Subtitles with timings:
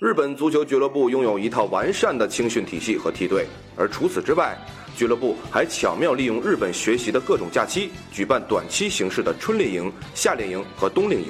[0.00, 4.56] 日本足球俱乐部拥有一套完善的青训体系和梯队，而除此之外，
[4.96, 11.26] 俱乐部还巧妙利用日本学习的各种假期，举办短期形式的春令营、夏令营和冬令营，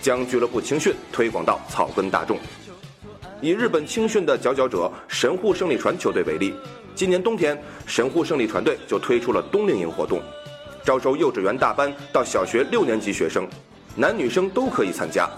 [0.00, 2.38] 将俱乐部青训推广到草根大众。
[3.42, 6.54] 以日本青训的佼佼者神户胜利船球队为例，
[6.94, 10.18] 今年冬天，神户胜利船队就推出了冬令营活动，
[10.82, 13.46] 招收幼稚园大班到小学六年级学生，
[13.94, 15.28] 男女生都可以参加。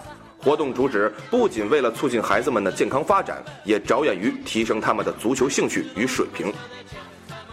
[0.47, 6.53] 活动主旨不仅为了促进孩子们的健康发展，也着眼于提升他们的足球兴趣与水平。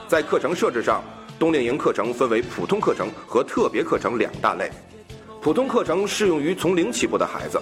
[0.07, 1.03] 在课程设置上，
[1.39, 4.69] 冬令营课程分为普通课程和特别课程两大类。
[5.41, 7.59] 普通课程适用于从零起步的孩子，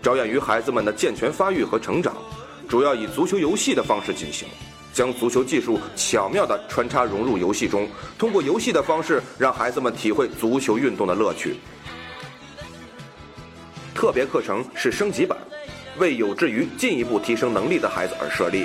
[0.00, 2.16] 着眼于孩子们的健全发育和成长，
[2.66, 4.48] 主要以足球游戏的方式进行，
[4.94, 7.86] 将足球技术巧妙地穿插融入游戏中，
[8.18, 11.56] 通过游戏的方式让孩子们体会足球运动的乐趣。
[14.00, 15.36] 特别课程是升级版，
[15.98, 18.64] 为有志于进一步提升能力的孩子而设立，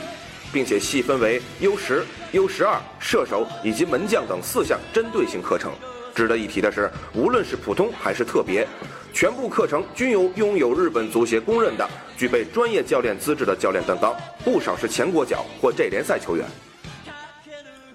[0.54, 5.74] 并且细分为 U 十、U 十二、射手以及门将等四项针对性课程。
[6.16, 8.66] 值得一提的是，无论是普通还是特别，
[9.14, 11.86] 全部课程均由拥有日本足协公认的、
[12.18, 16.46] 具备专业教练资质的教练担当，不少是前国脚或 J 联赛球员。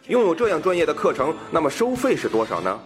[0.09, 2.79] 拥有这样专业的课程，那么收费是多少呢？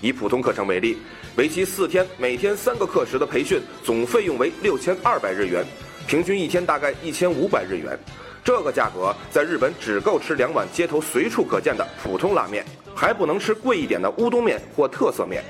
[0.00, 0.96] 以普通课程为例，
[1.36, 5.64] 为期四天，每天三个课时的培训，总费用为六千二百日元，
[6.06, 7.98] 平均一天大概一千五百日元。
[8.42, 15.44] 这个价格在日本只够吃两碗街头随处可见的普通拉面，还不能吃贵一点的乌冬面或特色面。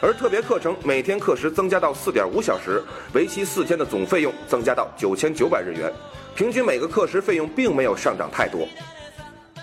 [0.00, 5.90] 而特别课程每天课时增加到四点五小时，为期四天的总费用增加到九千九百日元，
[6.34, 8.68] 平均每个课时费用并没有上涨太多。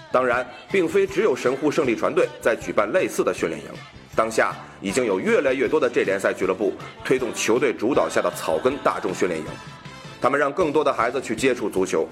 [0.09, 3.67] 当然，并非只有神户胜利船队在举办类似的训练营。
[4.15, 6.73] 当下已经有越来越多的 J 联赛俱乐部
[7.03, 9.45] 推动球队主导下的草根大众训练营，
[10.21, 12.07] 他们让更多的孩子去接触足球，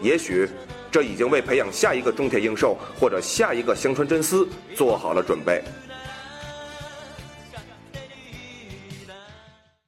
[0.00, 0.48] 也许
[0.90, 5.62] 这已经为培养下一个中铁英寿或者下一个香川真司做好了准备。